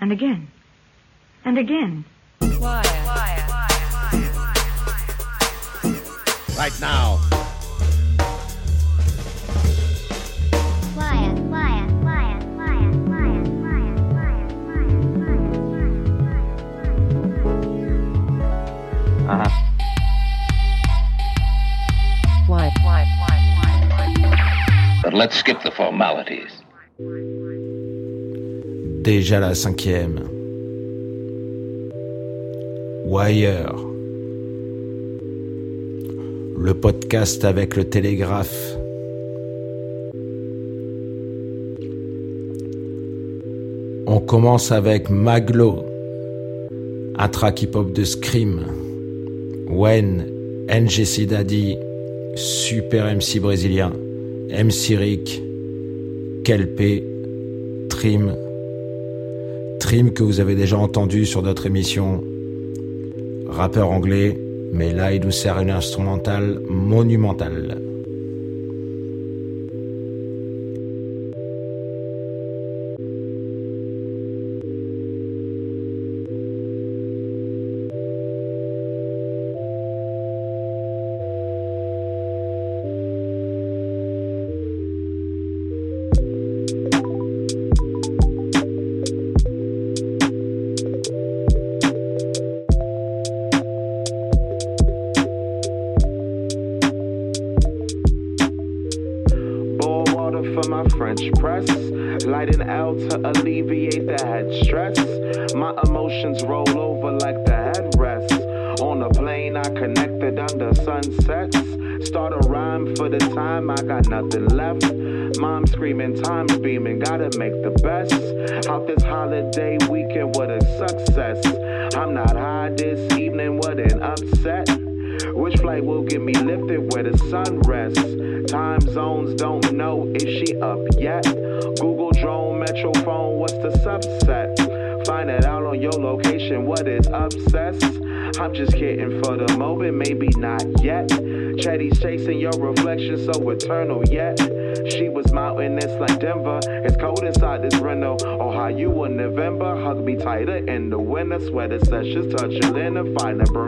[0.00, 0.48] And again.
[1.44, 2.06] And again.
[2.38, 2.82] Why?
[6.56, 7.20] Right now.
[19.30, 19.48] Uh-huh.
[22.46, 22.72] Why?
[22.82, 23.04] Why?
[23.20, 23.36] Why?
[24.18, 25.00] Why?
[25.02, 26.50] But let's skip the formalities.
[29.00, 30.20] Déjà la cinquième.
[33.06, 33.74] Wire.
[36.58, 38.76] Le podcast avec le télégraphe.
[44.06, 45.82] On commence avec Maglo,
[47.16, 48.66] un track hip-hop de Scream.
[49.70, 50.26] Wen,
[50.68, 51.78] NGC Daddy,
[52.36, 53.92] Super MC brésilien,
[54.50, 55.42] MC Rick,
[56.44, 57.02] Kelpe,
[57.88, 58.36] Trim,
[59.90, 62.22] Que vous avez déjà entendu sur d'autres émissions,
[63.48, 64.38] rappeur anglais,
[64.72, 67.89] mais là il nous sert une instrumentale monumentale.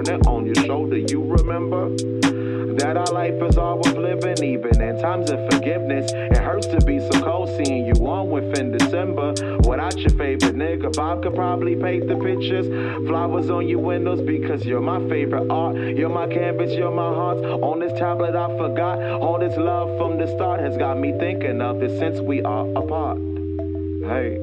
[0.03, 0.99] A burner on your shoulder.
[0.99, 1.91] You remember?
[2.77, 6.11] That our life is all worth living, even in times of forgiveness.
[6.13, 9.35] It hurts to be so cold seeing you on within December.
[9.69, 12.67] Without your favorite nigga, Bob could probably paint the pictures.
[13.07, 15.77] Flowers on your windows because you're my favorite art.
[15.77, 17.39] You're my canvas, you're my heart.
[17.39, 18.99] On this tablet, I forgot.
[19.21, 22.67] All this love from the start has got me thinking of this since we are
[22.75, 23.19] apart.
[24.09, 24.39] Hey.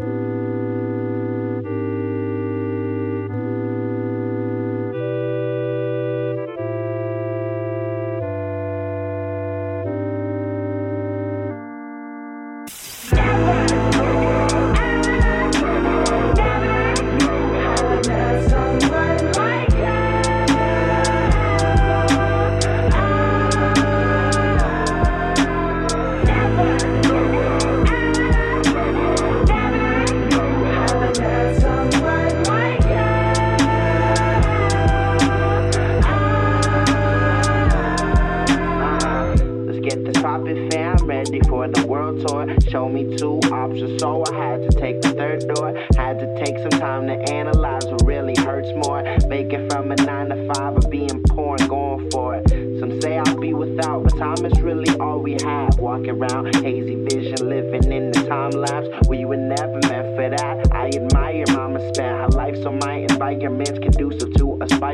[57.71, 58.87] Living in the time lapse.
[59.07, 60.71] We were never meant for that.
[60.71, 64.33] I admire mama spent her life so my environment's conducive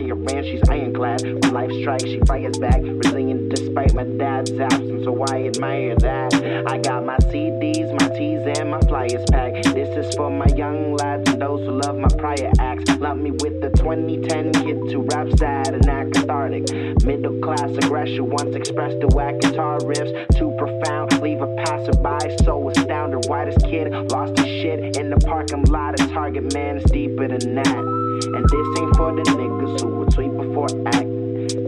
[0.02, 0.44] to aspiring.
[0.44, 1.22] She's ironclad.
[1.24, 2.82] When life strikes, she fires back.
[2.82, 6.34] Resilient despite my dad's absence, so I admire that.
[6.68, 9.64] I got my CDs, my T's, and my flyers packed.
[9.74, 12.90] This is for my young lads and those who love my prior acts.
[13.00, 16.72] Love me with the 2010 kid who raps sad and act cathartic.
[17.04, 20.38] Middle class aggression once expressed to whack guitar riffs.
[20.38, 23.26] Too profound, leave a passerby so astounded.
[23.28, 27.28] Why this kid lost his shit in the parking lot of Target, man, it's deeper
[27.28, 28.05] than that.
[28.24, 31.10] And this ain't for the niggas who would tweet before act.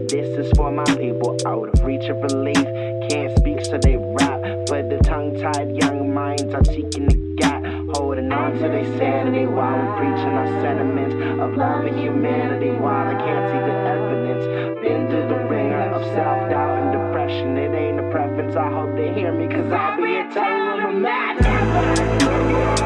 [0.08, 2.64] This is for my people out of reach of relief.
[3.10, 4.40] Can't speak, so they rap.
[4.68, 7.62] For the tongue tied young minds are seeking the gap.
[7.94, 12.70] Holding on to their sanity while we're preaching our sentiments of love and humanity.
[12.70, 14.44] While I can't see the evidence,
[14.80, 17.58] been through the ringer of self doubt and depression.
[17.58, 18.56] It ain't a preference.
[18.56, 22.77] I hope they hear me, cause I'll be a total mad.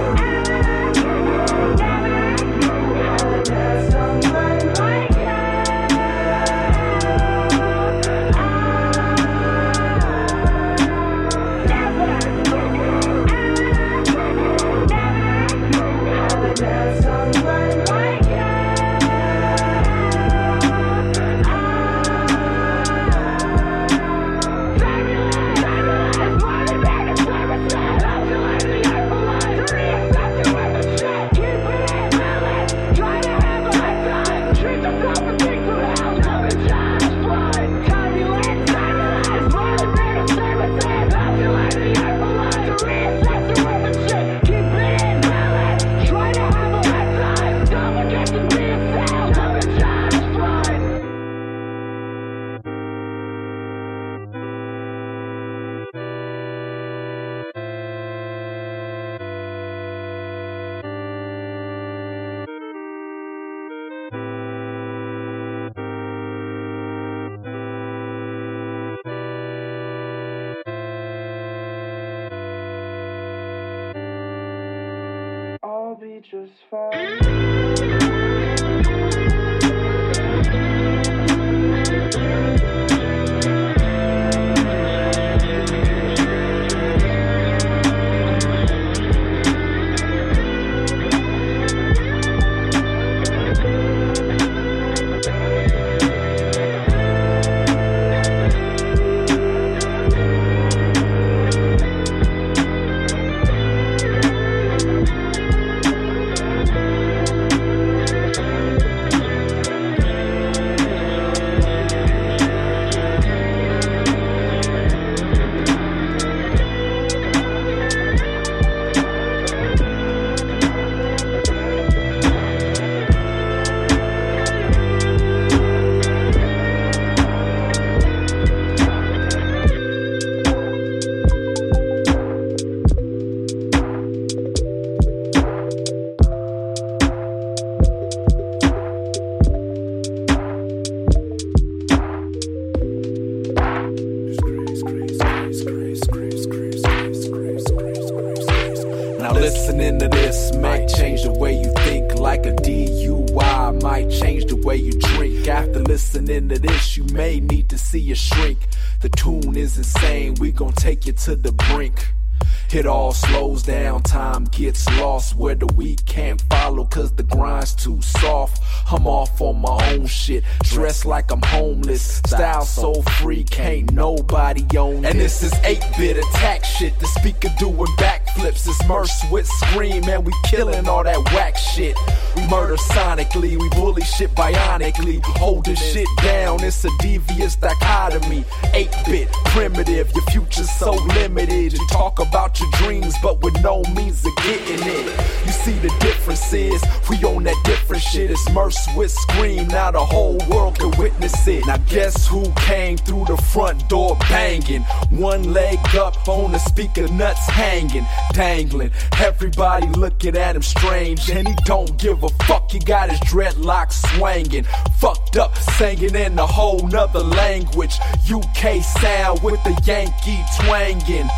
[174.03, 175.11] Nobody own it.
[175.11, 177.87] And this is 8-bit attack shit, the speaker doing
[178.33, 178.69] backflips.
[178.69, 181.97] It's Merce with scream and we killing all that whack shit.
[182.37, 185.23] We murder sonically, we bully shit bionically.
[185.25, 188.45] Holding shit down, it's a devious dichotomy.
[188.75, 191.73] 8-bit, primitive, your future's so limited.
[191.73, 195.07] You talk about your dreams, but with no means of getting it.
[195.47, 198.31] You see the difference is, we own that different shit.
[198.31, 201.67] It's Merce with scream, now the whole world can witness it.
[201.67, 204.83] Now guess who came through the front door banging?
[205.11, 208.91] One leg up on the speaker, nuts hanging, dangling.
[209.19, 212.71] Everybody looking at him strange, and he don't give a fuck.
[212.71, 214.65] He got his dreadlocks swanging,
[214.99, 217.95] fucked up, singing in a whole nother language.
[218.31, 221.29] UK sound with the Yankee twanging.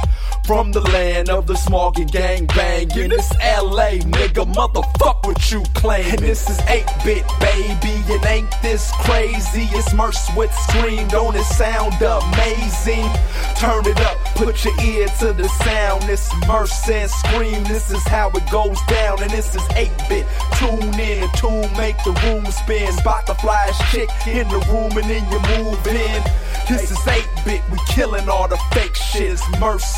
[0.46, 3.12] From the land of the smog and gang banging.
[3.12, 6.04] It's LA, nigga, motherfuck what you claim.
[6.04, 9.66] And this is 8-bit, baby, and ain't this crazy?
[9.72, 13.08] It's Merce with scream, don't it sound amazing?
[13.56, 16.04] Turn it up, put your ear to the sound.
[16.10, 19.22] It's Merce and scream, this is how it goes down.
[19.22, 20.26] And this is 8-bit,
[20.58, 22.92] tune in, tune make the room spin.
[22.92, 26.22] Spot the flyest chick in the room and then you move in.
[26.68, 29.32] This is 8-bit, we killing all the fake shit.
[29.32, 29.42] It's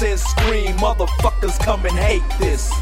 [0.02, 0.35] and scream,
[0.76, 2.72] motherfuckers come and hate this.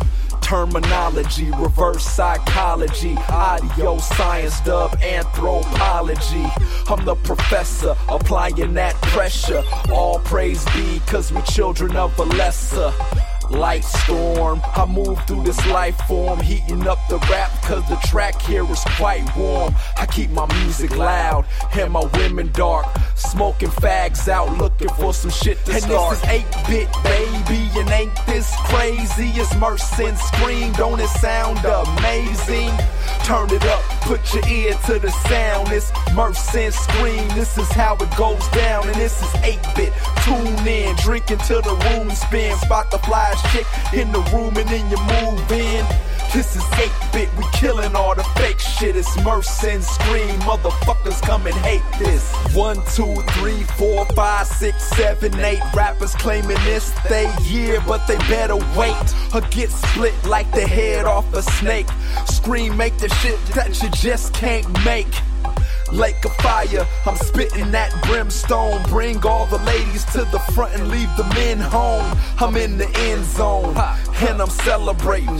[0.40, 6.46] Terminology, reverse psychology, audio science, dub anthropology.
[6.88, 9.62] I'm the professor, applying that pressure.
[9.90, 12.92] All praise be, cause we're children of a lesser
[13.50, 14.60] light storm.
[14.64, 18.82] I move through this life form, heating up the rap cause the track here is
[18.96, 19.74] quite warm.
[19.96, 22.86] I keep my music loud and my women dark.
[23.16, 26.18] Smoking fags out looking for some shit to And start.
[26.18, 29.28] this is 8-bit baby and ain't this crazy?
[29.40, 32.72] It's Merce and Scream, don't it sound amazing?
[33.24, 35.70] Turn it up, put your ear to the sound.
[35.72, 38.86] It's Merce and Scream, this is how it goes down.
[38.86, 39.92] And this is 8-bit,
[40.24, 44.68] tune in, drink until the room spins, Spot the flyest chick in the room and
[44.68, 46.13] then you move in.
[46.32, 48.96] This is 8-bit, we killing all the fake shit.
[48.96, 52.32] It's Merce and Scream, motherfuckers come and hate this.
[52.54, 58.16] One, two, three, four, five, six, seven, eight rappers claiming this they year, but they
[58.28, 61.88] better wait or get split like the head off a snake.
[62.26, 65.06] Scream, make the shit that you just can't make.
[65.92, 68.82] Lake of fire, I'm spitting that brimstone.
[68.88, 72.18] Bring all the ladies to the front and leave the men home.
[72.40, 75.38] I'm in the end zone, and I'm celebrating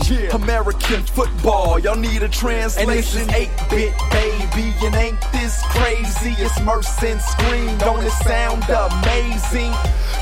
[0.75, 1.79] American football.
[1.79, 2.89] Y'all need a translation.
[2.89, 6.35] And this is 8 bit, baby, and ain't this crazy?
[6.37, 9.73] It's Merce and Scream, don't it sound amazing?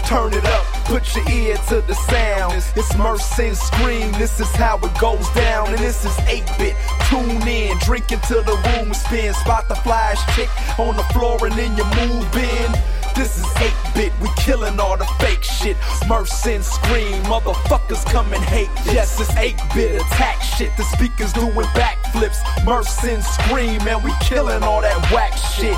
[0.06, 2.54] Turn it up, put your ear to the sound.
[2.76, 5.70] It's Merce and Scream, this is how it goes down.
[5.70, 6.76] And this is 8 bit,
[7.10, 9.38] tune in, drink until the room spins.
[9.38, 12.72] Spot the flash chick on the floor and then you move in.
[13.16, 15.78] This is 8 bit, we killing all the fake shit.
[16.08, 18.70] Merce and Scream, motherfuckers come and hate.
[18.86, 20.76] Yes, it's 8 bit attack shit.
[20.78, 22.40] The speakers doing backflips.
[22.66, 25.78] Merce and Scream, and we killing all that whack shit.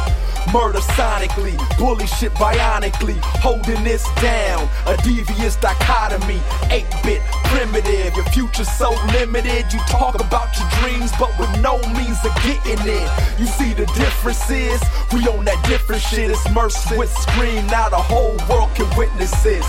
[0.54, 4.70] Murder sonically, bully shit bionically, holding this down.
[4.86, 6.40] A devious dichotomy,
[6.70, 8.16] 8 bit, primitive.
[8.16, 9.66] Your future's so limited.
[9.74, 13.40] You talk about your dreams, but with no means of getting it.
[13.40, 16.30] You see the difference is, we on that different shit.
[16.30, 19.66] It's Merce with Scream, now the whole world can witness this.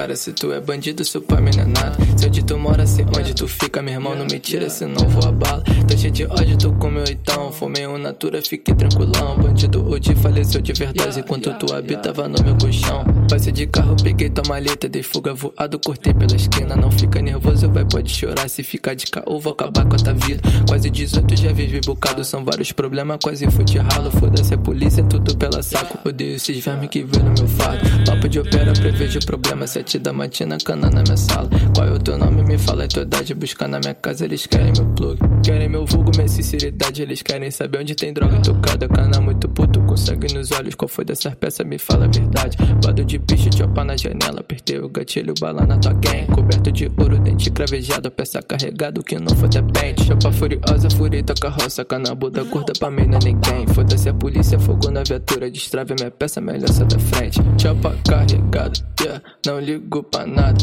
[0.00, 0.16] Cara.
[0.16, 1.96] Se tu é bandido, seu pai me não é nada.
[2.16, 5.28] Se onde tu mora, se onde tu fica, meu irmão, não me tira, senão vou
[5.28, 5.62] a bala.
[5.86, 7.52] Tô cheio de ódio, tu comeu então.
[7.52, 9.36] Fumei um natura, fiquei tranquilão.
[9.36, 13.04] Bandido hoje faleceu de verdade, enquanto tu habitava no meu colchão.
[13.28, 16.74] Passei de carro, peguei tua maleta, dei fuga voado, cortei pela esquina.
[16.76, 18.48] Não fica nervoso, vai, pode chorar.
[18.48, 20.40] Se ficar de caô, vou acabar com a tua vida.
[20.66, 24.10] Quase 18, já vivi bocado, são vários problemas, quase fui de ralo.
[24.12, 25.98] Foda-se a polícia, tudo pela saco.
[26.08, 27.80] Odeio esses vermes que vê no meu fardo.
[28.06, 29.66] Papo de opera, prevejo problema.
[29.66, 31.48] Sete da matina, cana na minha sala.
[31.74, 32.42] Qual é o teu nome?
[32.42, 33.34] Me fala a tua idade.
[33.34, 35.18] Buscar na minha casa, eles querem meu plug.
[35.42, 37.02] Querem meu vulgo, minha sinceridade.
[37.02, 38.88] Eles querem saber onde tem droga tocada.
[38.88, 40.74] Cana muito puto, com sangue nos olhos.
[40.74, 41.66] Qual foi dessas peças?
[41.66, 42.56] Me fala a verdade.
[42.84, 44.40] Bado de bicho, chopa na janela.
[44.40, 46.26] Apertei o gatilho, bala na tua gang.
[46.26, 48.10] Coberto de ouro, dente cravejado.
[48.10, 50.04] Peça carregado que não foi depende.
[50.04, 51.84] Chopa furiosa, furita carroça.
[51.84, 53.66] Cana Buda gorda pra mim não é ninguém.
[53.68, 55.50] Foda-se a polícia, fogo na viatura.
[55.50, 57.40] Destrave minha peça, melhor sai da frente.
[57.60, 59.22] Chopa carregado, yeah.
[59.46, 60.58] Não ligo pra nada.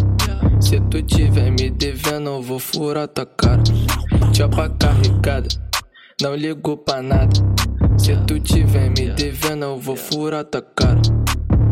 [0.60, 3.62] Se tu tiver me devendo, eu vou furar tua cara.
[4.34, 5.48] Chopa carregada,
[6.22, 7.32] não ligo pra nada.
[7.98, 11.17] Se tu tiver me devendo, eu vou furar tua cara.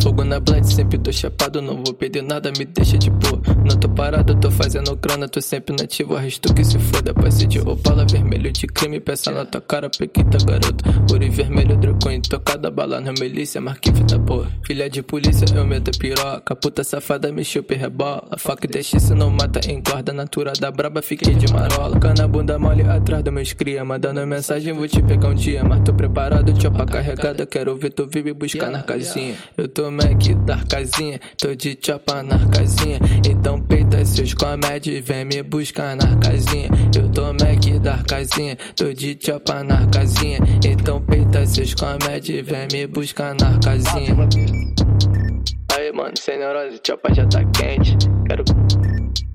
[0.05, 3.41] Fogo na blind, sempre tô chapado, não vou perder nada, me deixa de boa.
[3.67, 7.11] Não tô parado, tô fazendo grana, tô sempre nativo, arresto que se foda.
[7.11, 10.85] Passe de opala, vermelho de crime, peça na tua cara, pequita garoto.
[11.11, 14.47] Ouro e vermelho, dracon, tocada bala na milícia, marquinho da boa.
[14.63, 18.27] Filha de polícia, eu meto piroca, puta safada, me chupa e rebola.
[18.37, 21.99] Faca e deixa se não mata, engorda, natura da braba, fiquei de marola.
[21.99, 25.81] Cana bunda mole atrás dos meus cria, mandando mensagem, vou te pegar um dia, mas
[25.81, 29.33] tô preparado, chopa carregada, quero ver tu vive buscar na casinha.
[29.57, 32.99] Eu tô Mac da casinha, tô de chopa na casinha.
[33.27, 36.69] Então peita seus comédios, vem me buscar na casinha.
[36.95, 40.39] Eu tô Mac da casinha, tô de chopa na casinha.
[40.65, 44.15] Então peita seus comédios, vem me buscar na casinha.
[45.73, 47.97] Aí, mano, sem neurose, chopa já tá quente.
[48.27, 48.43] Quero.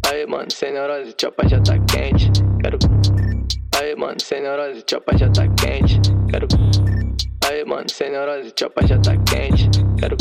[0.06, 2.30] Aí, mano, sem neurose, chopa já tá quente.
[2.60, 2.78] Quero.
[3.76, 6.00] Aí, mano, sem neurose, chopa já tá quente.
[6.30, 6.48] Quero.
[7.48, 9.89] Aí, mano, sem neurose, chopa já tá quente.
[10.00, 10.16] Quero.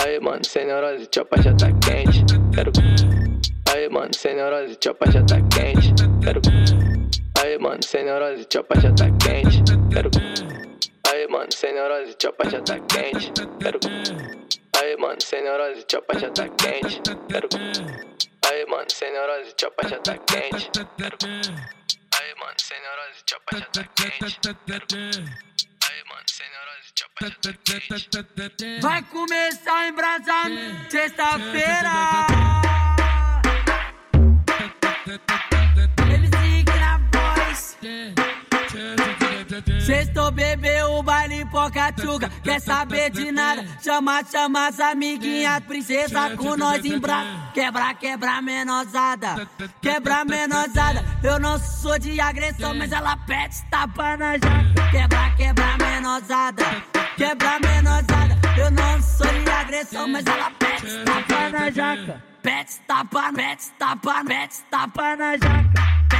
[0.00, 2.24] Aí, mano, sem neurose, chopa já tá quente.
[2.54, 2.70] Quero.
[3.74, 5.92] Aí, mano, sem neurose, chopa já tá quente.
[6.22, 6.40] Quero.
[7.42, 9.62] Aí, mano, sem neurose, chopa já tá quente.
[9.92, 10.10] Quero.
[11.10, 13.32] Aí, mano, sem neurose, chopa já tá quente.
[13.60, 13.80] Quero.
[14.80, 17.02] Aí, mano, sem neurose, chopa já tá quente.
[17.28, 17.48] Quero.
[18.48, 20.70] Aí, mano, sem neurose, chopa já tá quente.
[20.96, 21.18] Quero.
[22.14, 24.40] Aí, mano, sem neurose, chopa já tá quente.
[24.40, 24.86] Quero.
[25.88, 26.75] Aí, mano, sem neurose,
[28.80, 32.26] Vai começar em embrasamento sexta-feira.
[36.10, 37.78] Ele se na voz.
[39.84, 41.02] Sextou bebeu
[41.66, 43.66] baile pocatuga, quer saber de nada?
[43.82, 47.28] Chama, chama as amiguinhas, princesa com nós em braço.
[47.52, 49.48] Quebra, quebra menosada,
[49.80, 51.04] quebra menosada.
[51.22, 54.90] Eu não sou de agressão, mas ela pede tapa na jaca.
[54.90, 56.64] Quebra, quebra menosada,
[57.16, 58.36] quebra menosada.
[58.56, 62.22] Eu não sou de agressão, mas ela pede tapa na jaca.
[62.42, 66.15] Pede tapa, pede tapa, pede tapa na jaca.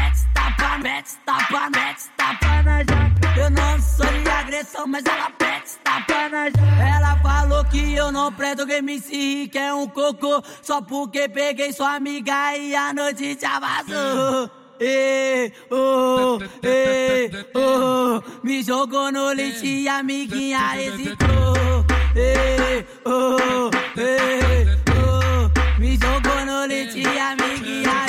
[0.82, 3.40] Pede tapa, pede tapa, na jaca.
[3.40, 6.96] Eu não sou de agressão, mas ela pede tapa na jaca.
[6.96, 10.42] Ela falou que eu não presto que me que é um cocô.
[10.62, 14.50] Só porque peguei sua amiga e a noite já vazou.
[14.78, 21.86] Ei, oh, ei, oh, me jogou no lixo e a amiguinha hesitou.
[22.14, 28.05] Ei, oh, ei, oh, me jogou no lixo e a amiguinha hesitou.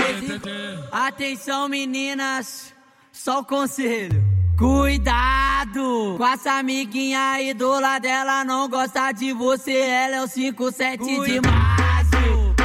[1.07, 2.73] Atenção, meninas,
[3.13, 4.21] só o conselho.
[4.57, 10.27] Cuidado com essa amiguinha aí do lado dela não gosta de você, ela é o
[10.27, 12.55] 57 de março.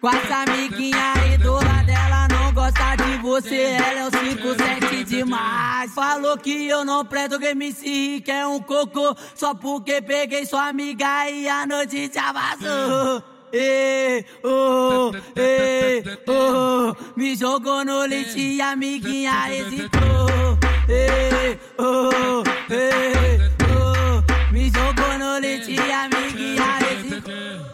[0.00, 5.04] Com essa amiguinha aí do lado dela não gosta de você, ela é o 57
[5.04, 5.94] de março.
[5.94, 10.46] Falou que eu não presto que me se que é um cocô, só porque peguei
[10.46, 13.37] sua amiga e a noite já vazou.
[13.52, 18.62] Ei, oh, ei, oh, me jogou no lixo e eh.
[18.62, 20.58] a amiguinha hesitou.
[20.88, 23.38] Ei, oh, ei,
[23.70, 27.66] oh, me jogou no lixo e a amiguinha hesitou.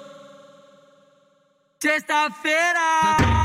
[1.80, 3.43] Sexta-feira.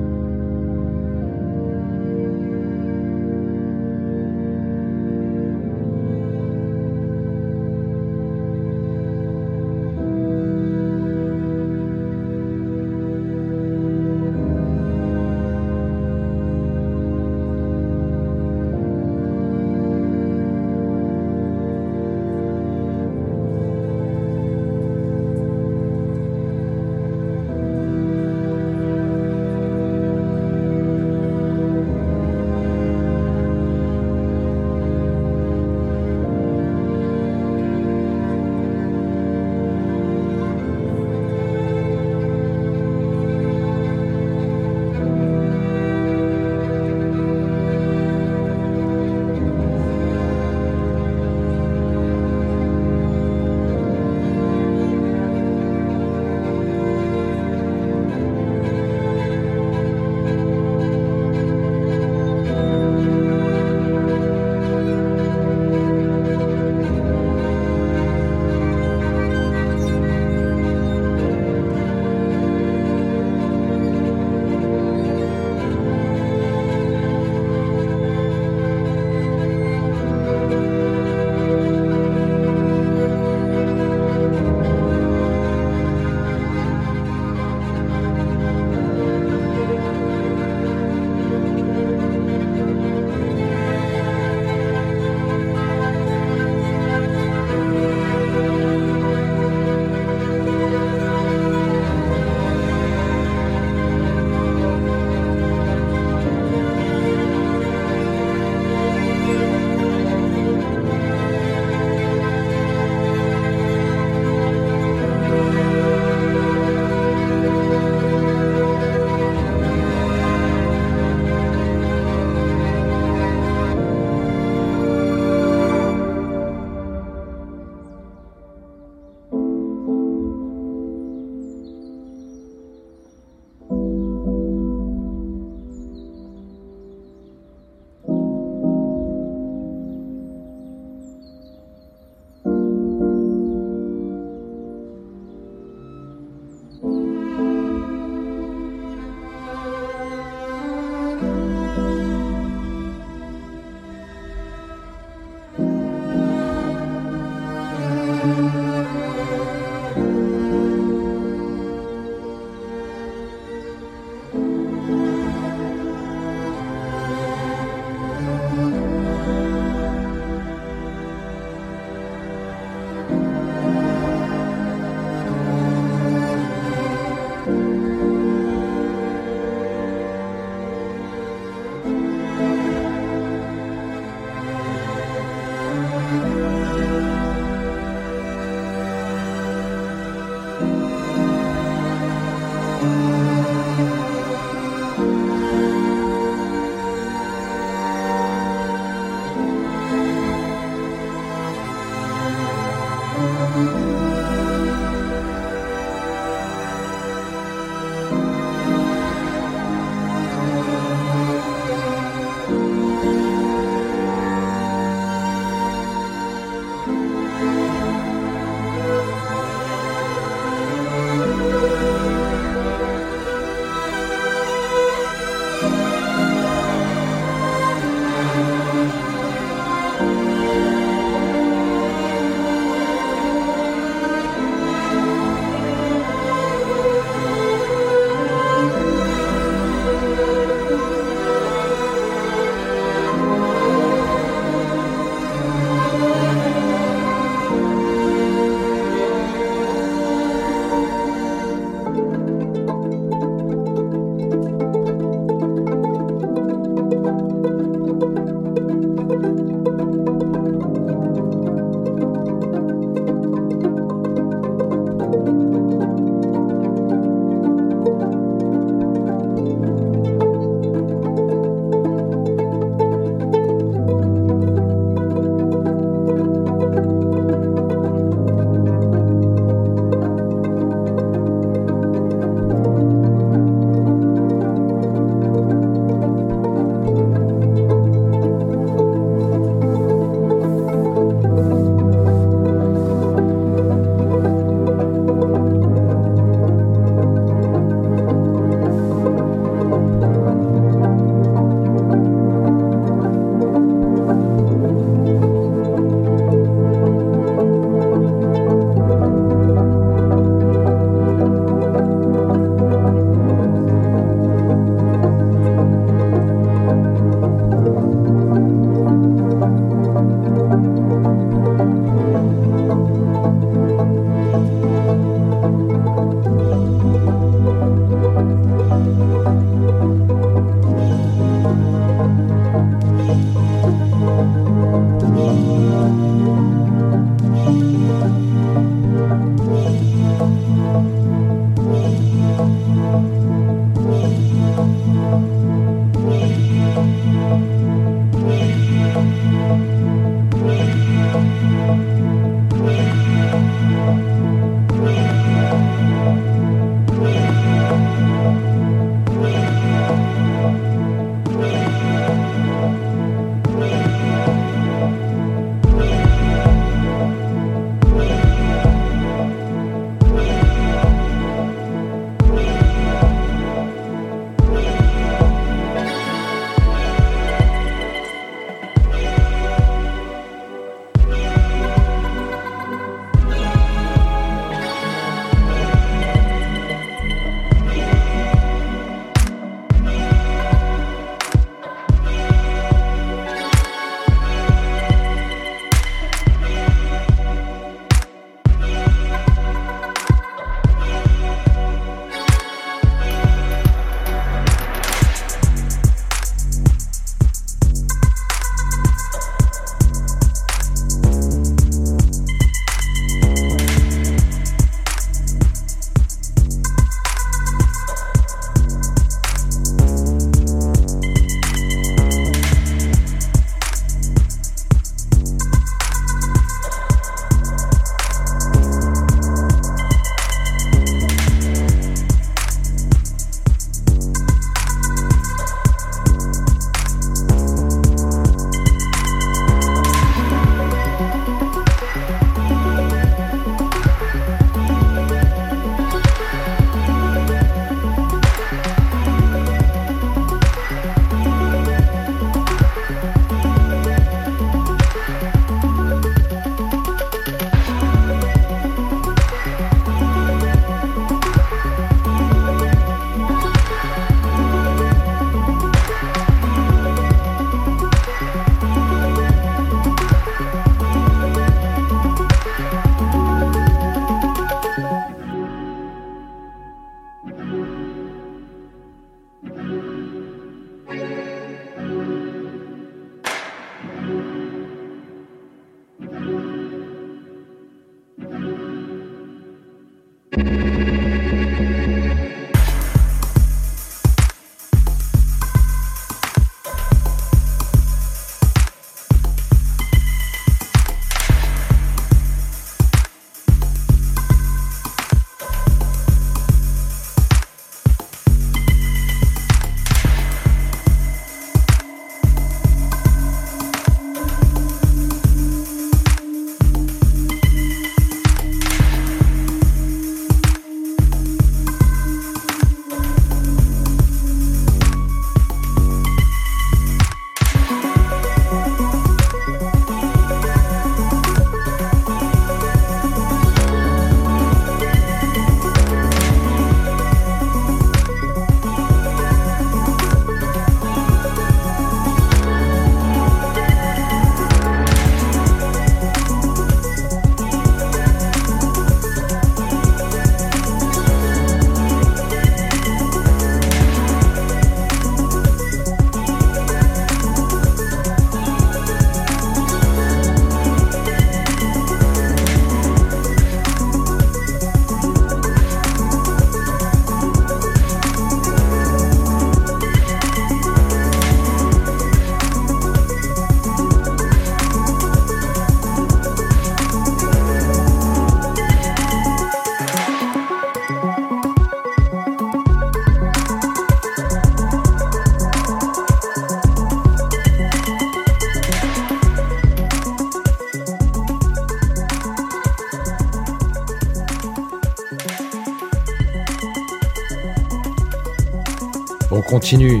[599.44, 600.00] On continue.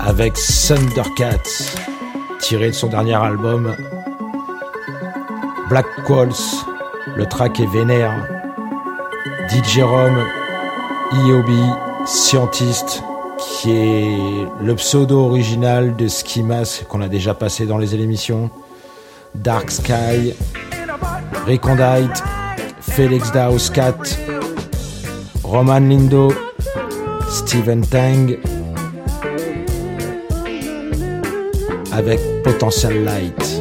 [0.00, 1.74] Avec Thundercats,
[2.38, 3.74] tiré de son dernier album
[5.68, 6.30] Black Qualls.
[7.14, 8.26] Le track est vénère.
[9.50, 10.24] DJ Rome,
[11.12, 11.50] IOB,
[12.06, 13.02] Scientist,
[13.38, 14.18] qui est
[14.60, 18.50] le pseudo original de Skimas qu'on a déjà passé dans les émissions.
[19.34, 20.34] Dark Sky,
[21.46, 22.22] Recondite,
[22.80, 23.94] Felix Daus Cat,
[25.56, 26.30] Roman Lindo,
[27.30, 28.36] Steven Tang,
[31.92, 33.55] avec Potential Light.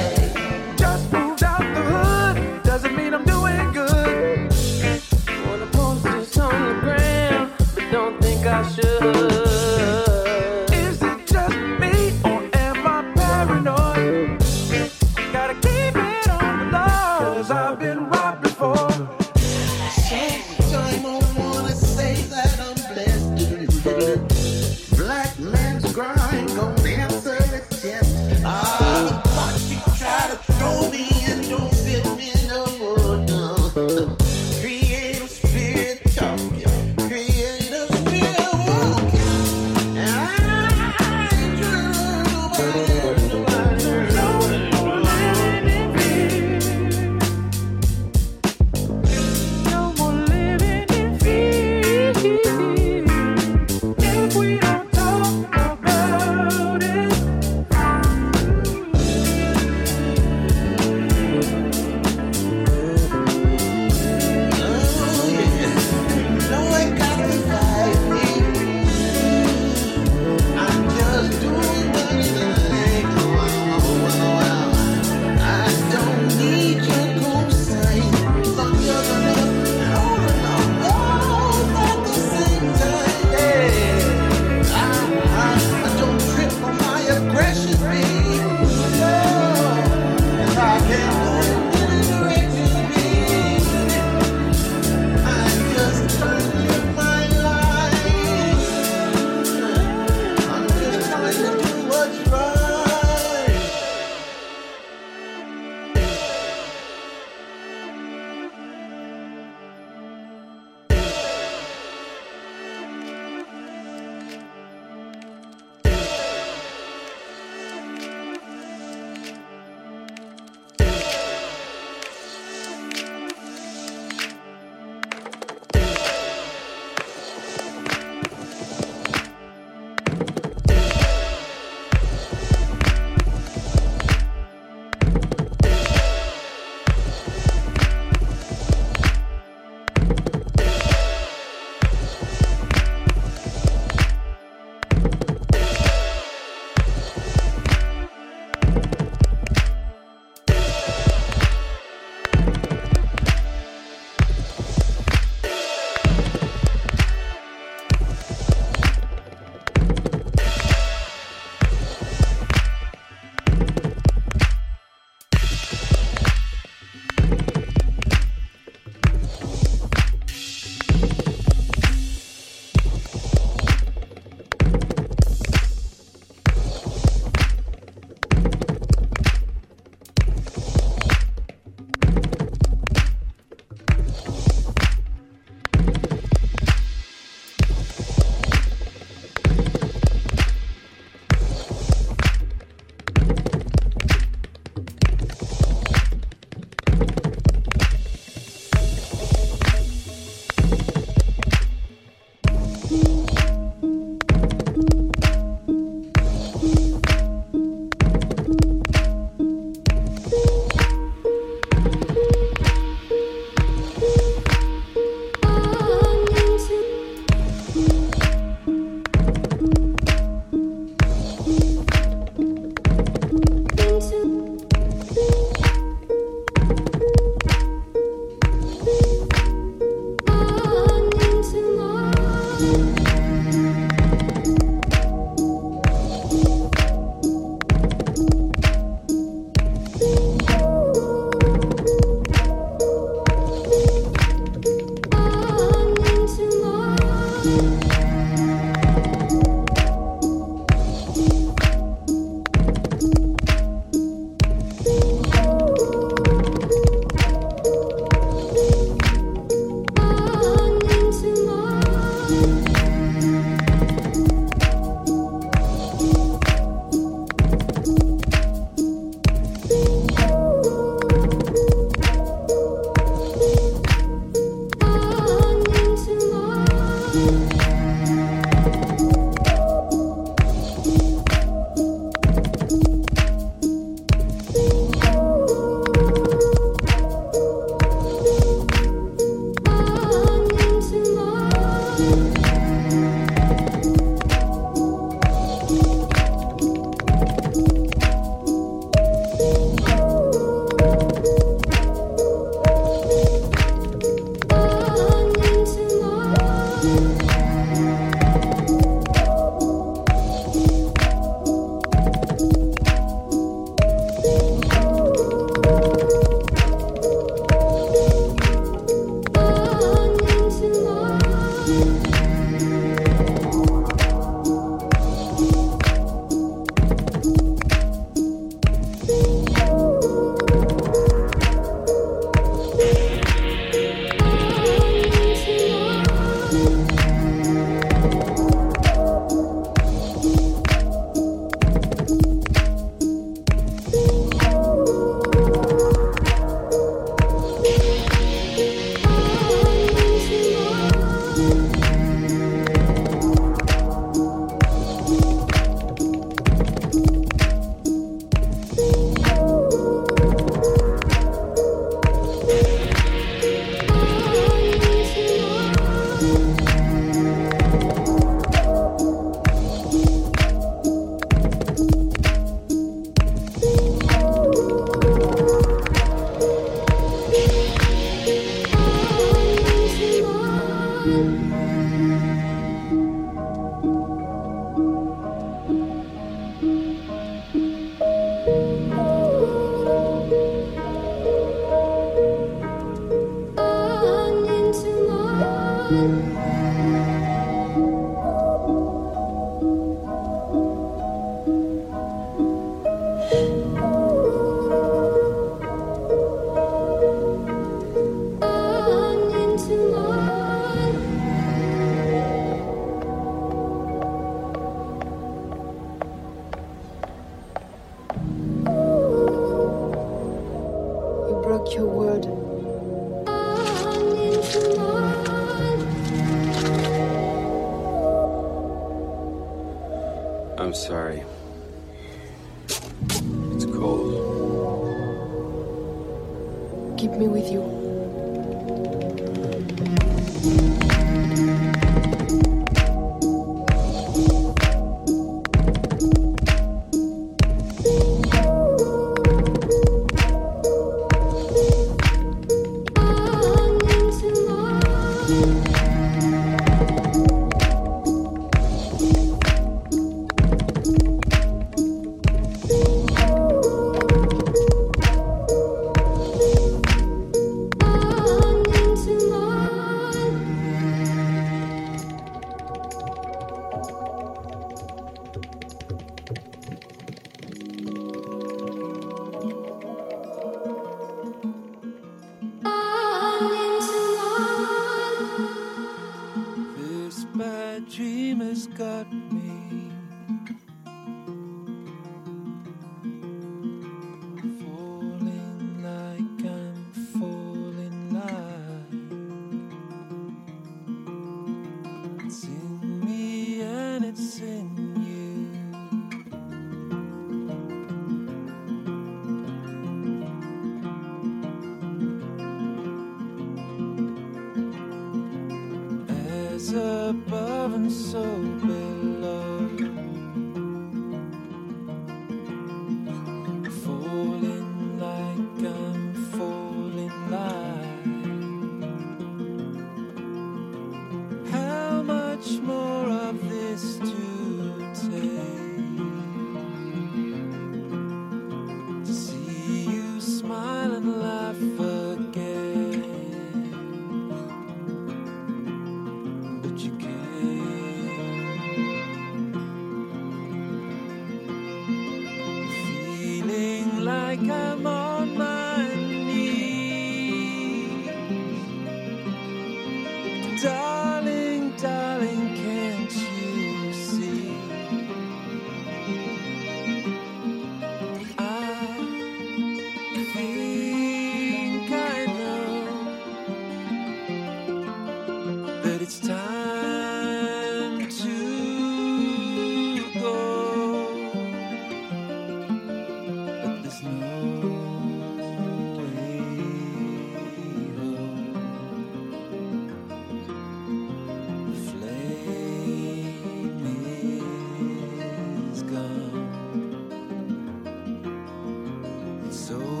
[599.71, 600.00] So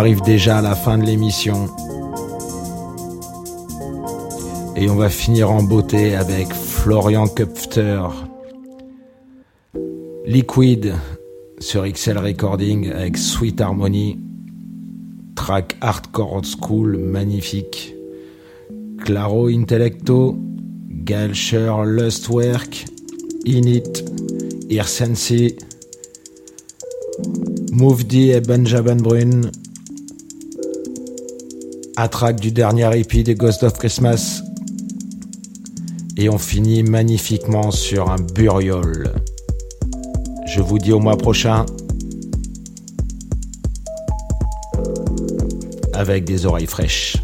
[0.00, 1.68] arrive déjà à la fin de l'émission.
[4.74, 8.08] Et on va finir en beauté avec Florian Köpfter.
[10.24, 10.94] Liquid
[11.58, 14.18] sur XL Recording avec Sweet Harmony.
[15.34, 17.94] Track hardcore old school magnifique.
[19.04, 20.34] Claro Intellecto.
[21.04, 22.86] Gael Scher Lustwerk.
[23.44, 24.02] Init.
[24.70, 25.56] Irsensi.
[27.72, 29.42] Mouvdi et Benjamin Brun.
[32.02, 34.40] Un track du dernier EP des Ghost of Christmas.
[36.16, 39.12] Et on finit magnifiquement sur un buriol.
[40.46, 41.66] Je vous dis au mois prochain.
[45.92, 47.19] Avec des oreilles fraîches.